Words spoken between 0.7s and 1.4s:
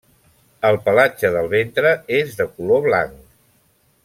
pelatge